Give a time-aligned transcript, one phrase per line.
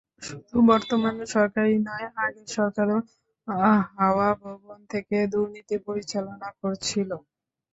[0.23, 2.97] শুধু বর্তমান সরকারই নয়, আগের সরকারও
[3.95, 7.09] হাওয়া ভবন থেকে দুর্নীতি পরিচালনা করেছিল।